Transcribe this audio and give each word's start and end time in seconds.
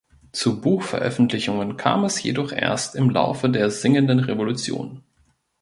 Zu 0.31 0.59
Buchveröffentlichungen 0.61 1.77
kam 1.77 2.03
es 2.05 2.23
jedoch 2.23 2.51
erst 2.51 2.95
im 2.95 3.11
Laufe 3.11 3.51
der 3.51 3.69
Singenden 3.69 4.17
Revolution. 4.17 5.03